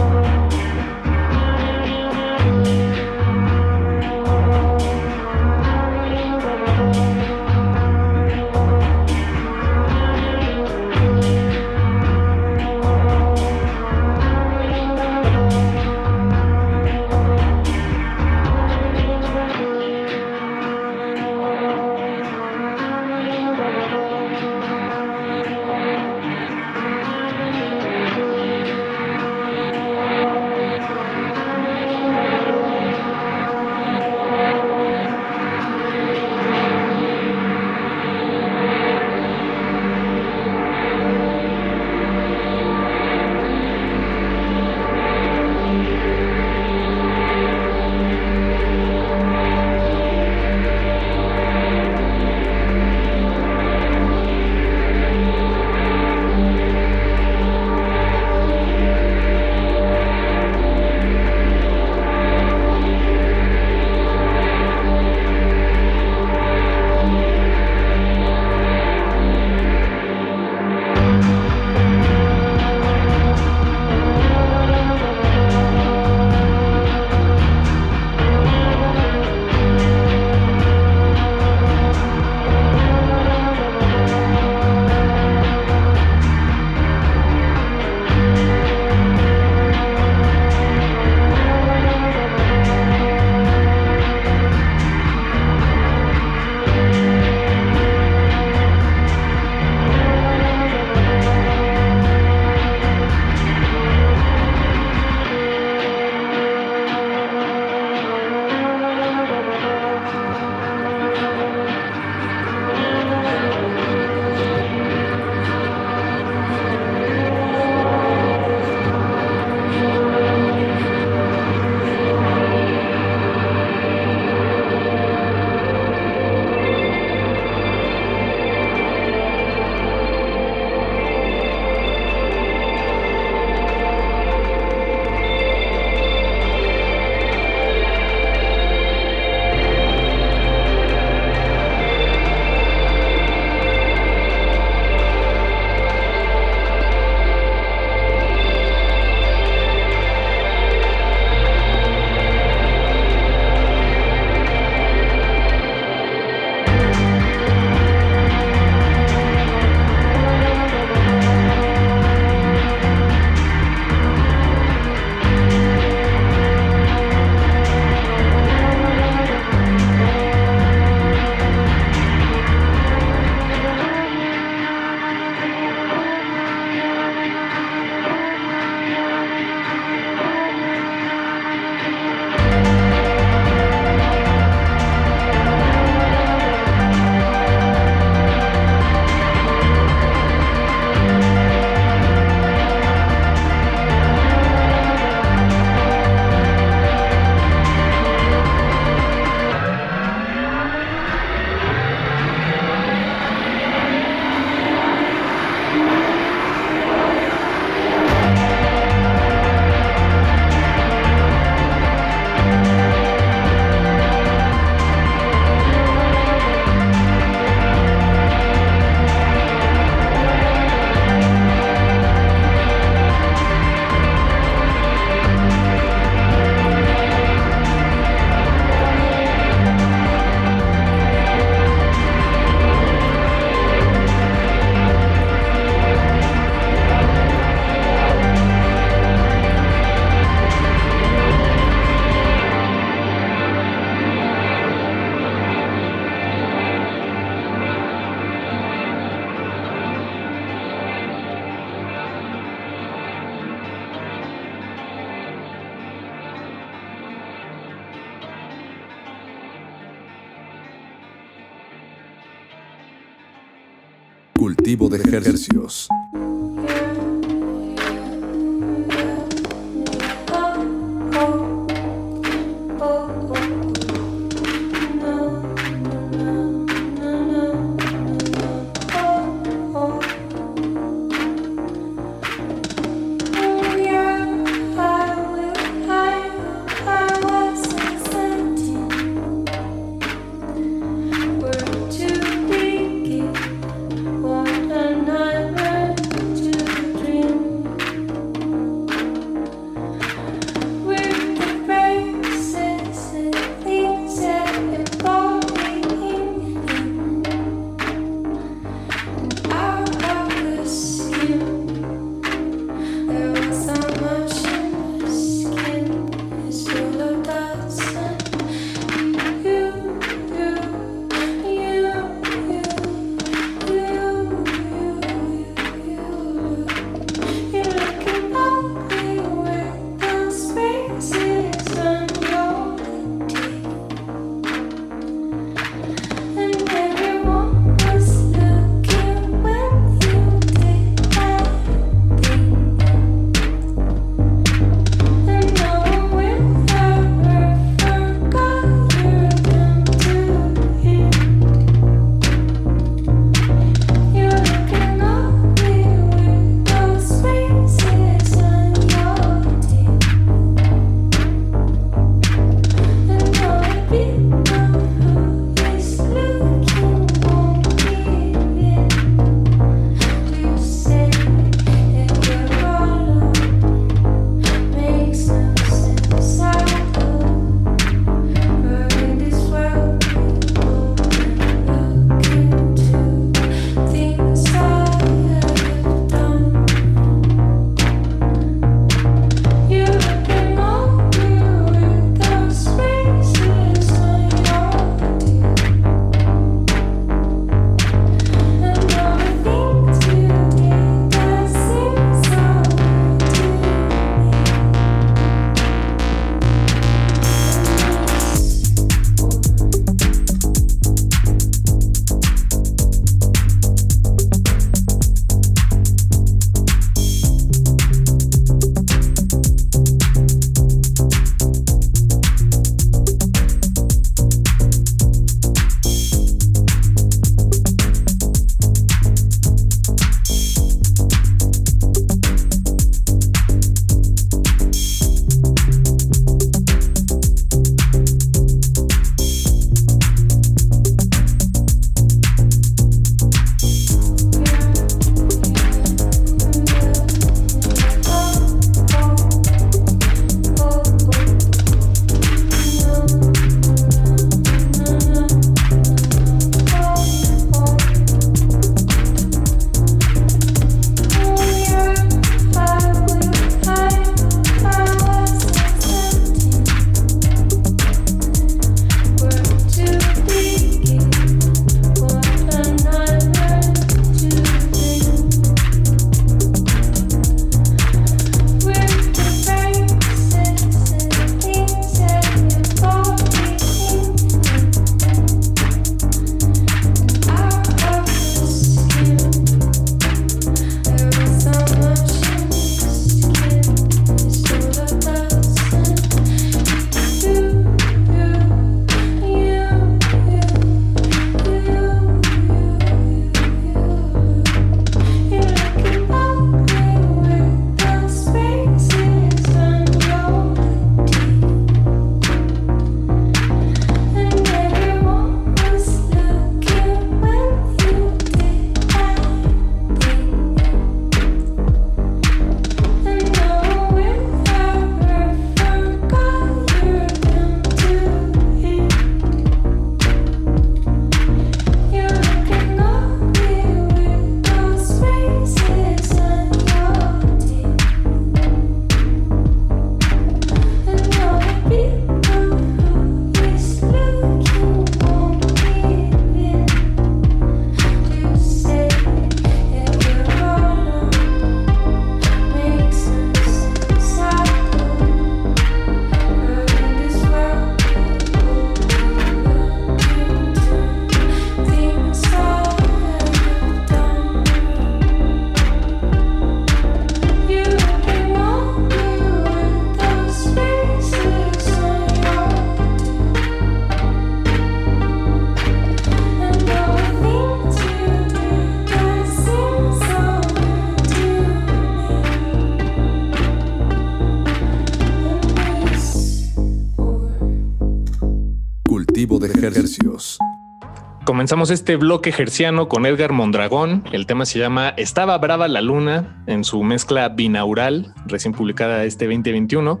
Comenzamos 591.44 591.68
este 591.68 591.96
bloque 591.96 592.32
gerciano 592.32 592.88
con 592.88 593.04
Edgar 593.04 593.32
Mondragón. 593.32 594.02
El 594.12 594.24
tema 594.24 594.46
se 594.46 594.58
llama 594.58 594.94
Estaba 594.96 595.36
brava 595.36 595.68
la 595.68 595.82
luna 595.82 596.42
en 596.46 596.64
su 596.64 596.82
mezcla 596.82 597.28
binaural, 597.28 598.14
recién 598.24 598.54
publicada 598.54 599.04
este 599.04 599.26
2021. 599.26 600.00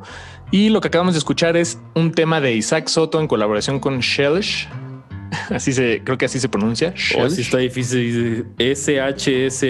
Y 0.52 0.70
lo 0.70 0.80
que 0.80 0.88
acabamos 0.88 1.12
de 1.12 1.18
escuchar 1.18 1.58
es 1.58 1.78
un 1.94 2.12
tema 2.12 2.40
de 2.40 2.54
Isaac 2.54 2.88
Soto 2.88 3.20
en 3.20 3.28
colaboración 3.28 3.78
con 3.78 4.00
Shelsh. 4.00 4.68
Así 5.50 5.74
se, 5.74 6.00
creo 6.02 6.16
que 6.16 6.24
así 6.24 6.40
se 6.40 6.48
pronuncia. 6.48 6.94
Oh, 7.18 7.24
así 7.24 7.42
está 7.42 7.58
difícil. 7.58 8.46
S-H-S-H-E-L-L-S-H. 8.56 9.60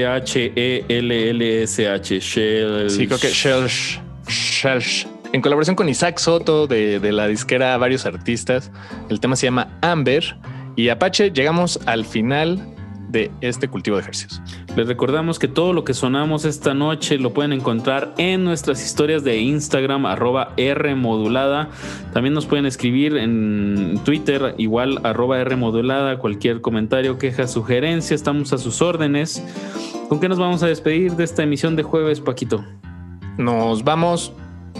Sí, 2.20 3.06
creo 3.08 3.18
que 3.18 3.30
Shelsh. 3.30 4.00
Shelsh. 4.28 5.08
En 5.32 5.40
colaboración 5.40 5.74
con 5.74 5.88
Isaac 5.88 6.18
Soto 6.18 6.68
de, 6.68 7.00
de 7.00 7.10
la 7.10 7.26
disquera 7.26 7.76
Varios 7.78 8.06
Artistas. 8.06 8.70
El 9.10 9.18
tema 9.18 9.34
se 9.34 9.48
llama 9.48 9.76
Amber. 9.80 10.36
Y 10.76 10.88
Apache, 10.88 11.30
llegamos 11.30 11.80
al 11.86 12.04
final 12.04 12.74
de 13.14 13.30
este 13.40 13.68
cultivo 13.68 13.96
de 13.96 14.02
ejercicios. 14.02 14.42
Les 14.76 14.88
recordamos 14.88 15.38
que 15.38 15.46
todo 15.46 15.72
lo 15.72 15.84
que 15.84 15.94
sonamos 15.94 16.44
esta 16.44 16.74
noche 16.74 17.16
lo 17.16 17.32
pueden 17.32 17.52
encontrar 17.52 18.12
en 18.18 18.42
nuestras 18.42 18.84
historias 18.84 19.22
de 19.22 19.38
Instagram, 19.38 20.04
arroba 20.04 20.52
R 20.56 20.96
modulada. 20.96 21.68
También 22.12 22.34
nos 22.34 22.46
pueden 22.46 22.66
escribir 22.66 23.16
en 23.16 24.00
Twitter, 24.04 24.56
igual 24.58 24.98
arroba 25.04 25.38
R 25.38 25.54
modulada, 25.54 26.18
cualquier 26.18 26.60
comentario, 26.60 27.16
queja, 27.16 27.46
sugerencia, 27.46 28.16
estamos 28.16 28.52
a 28.52 28.58
sus 28.58 28.82
órdenes. 28.82 29.44
¿Con 30.08 30.18
qué 30.18 30.28
nos 30.28 30.40
vamos 30.40 30.64
a 30.64 30.66
despedir 30.66 31.12
de 31.12 31.22
esta 31.22 31.44
emisión 31.44 31.76
de 31.76 31.84
jueves, 31.84 32.20
Paquito? 32.20 32.64
Nos 33.38 33.84
vamos 33.84 34.32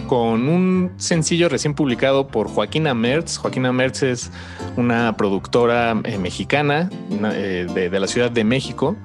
con 0.07 0.47
un 0.47 0.91
sencillo 0.97 1.49
recién 1.49 1.73
publicado 1.73 2.27
por 2.27 2.47
Joaquina 2.47 2.93
Mertz. 2.93 3.37
Joaquina 3.37 3.71
Mertz 3.71 4.03
es 4.03 4.31
una 4.77 5.15
productora 5.17 5.99
eh, 6.03 6.17
mexicana 6.17 6.89
eh, 7.33 7.67
de, 7.73 7.99
la 7.99 8.07
Ciudad 8.07 8.31
de 8.31 8.43
México. 8.43 8.95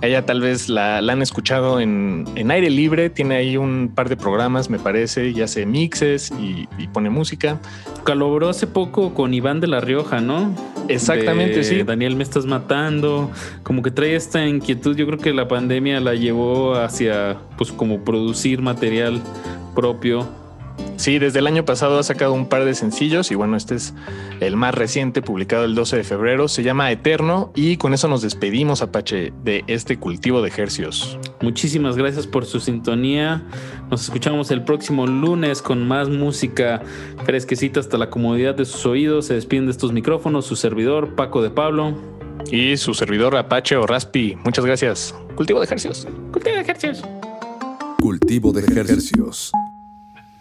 Ella 0.00 0.24
tal 0.24 0.40
vez 0.40 0.68
la, 0.68 0.98
han 0.98 1.22
escuchado 1.22 1.80
en, 1.80 2.26
aire 2.50 2.70
libre, 2.70 3.10
tiene 3.10 3.36
ahí 3.36 3.56
un 3.56 3.92
par 3.94 4.08
de 4.08 4.16
programas, 4.16 4.70
me 4.70 4.78
parece, 4.78 5.30
y 5.30 5.40
hace 5.42 5.66
mixes 5.66 6.32
y, 6.40 6.66
pone 6.92 7.10
música. 7.10 7.58
Colaboró 8.04 8.48
hace 8.48 8.66
poco 8.66 9.14
con 9.14 9.34
Iván 9.34 9.60
de 9.60 9.66
la 9.66 9.80
Rioja, 9.80 10.20
¿no? 10.20 10.54
Exactamente, 10.88 11.64
sí. 11.64 11.82
Daniel, 11.82 12.16
me 12.16 12.22
estás 12.22 12.46
matando. 12.46 13.30
Como 13.62 13.82
que 13.82 13.90
trae 13.90 14.16
esta 14.16 14.46
inquietud. 14.46 14.96
Yo 14.96 15.06
creo 15.06 15.18
que 15.18 15.32
la 15.32 15.46
pandemia 15.48 16.00
la 16.00 16.14
llevó 16.14 16.74
hacia, 16.74 17.36
pues, 17.56 17.72
como 17.72 18.04
producir 18.04 18.62
material 18.62 19.20
propio 19.74 20.26
Sí, 20.96 21.18
desde 21.18 21.38
el 21.38 21.46
año 21.46 21.64
pasado 21.64 21.98
ha 21.98 22.02
sacado 22.02 22.32
un 22.32 22.48
par 22.48 22.64
de 22.64 22.74
sencillos 22.74 23.30
y 23.30 23.36
bueno, 23.36 23.56
este 23.56 23.76
es 23.76 23.94
el 24.40 24.56
más 24.56 24.74
reciente, 24.74 25.22
publicado 25.22 25.64
el 25.64 25.76
12 25.76 25.96
de 25.96 26.04
febrero, 26.04 26.48
se 26.48 26.64
llama 26.64 26.90
Eterno 26.90 27.52
y 27.54 27.76
con 27.76 27.94
eso 27.94 28.08
nos 28.08 28.20
despedimos, 28.20 28.82
Apache, 28.82 29.32
de 29.44 29.62
este 29.68 29.98
cultivo 29.98 30.42
de 30.42 30.48
ejercios. 30.48 31.16
Muchísimas 31.40 31.96
gracias 31.96 32.26
por 32.26 32.44
su 32.46 32.58
sintonía. 32.58 33.44
Nos 33.90 34.02
escuchamos 34.02 34.50
el 34.50 34.64
próximo 34.64 35.06
lunes 35.06 35.62
con 35.62 35.86
más 35.86 36.08
música 36.08 36.82
fresquecita 37.24 37.78
hasta 37.78 37.96
la 37.96 38.10
comodidad 38.10 38.56
de 38.56 38.64
sus 38.64 38.84
oídos. 38.84 39.26
Se 39.26 39.34
despiden 39.34 39.66
de 39.66 39.72
estos 39.72 39.92
micrófonos 39.92 40.46
su 40.46 40.56
servidor 40.56 41.14
Paco 41.14 41.42
de 41.42 41.50
Pablo. 41.50 41.96
Y 42.50 42.76
su 42.76 42.94
servidor 42.94 43.36
Apache 43.36 43.76
o 43.76 43.86
Raspi. 43.86 44.36
Muchas 44.44 44.64
gracias. 44.64 45.14
Cultivo 45.36 45.60
de 45.60 45.66
ejercicios. 45.66 46.06
Cultivo 46.32 46.56
de 46.56 46.62
ejercicios. 46.62 47.02
Cultivo 48.00 48.52
de 48.52 48.60
ejercicios. 48.60 49.52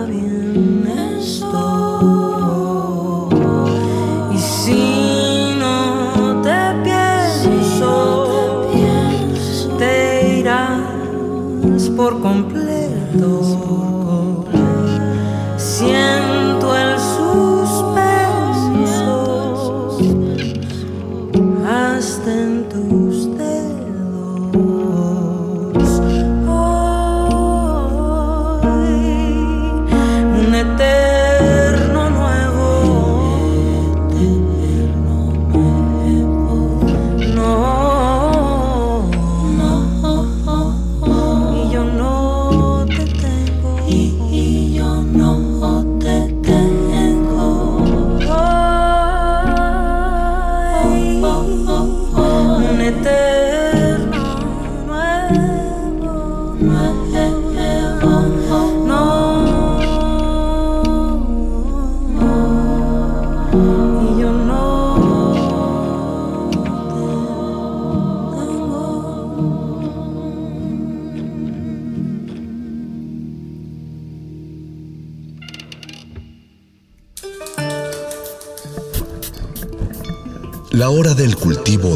love 0.00 0.14
you. 0.14 0.49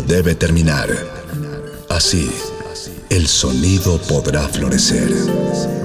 Debe 0.06 0.34
terminar. 0.34 0.88
Así, 1.88 2.30
el 3.10 3.26
sonido 3.26 3.98
podrá 3.98 4.48
florecer. 4.48 5.83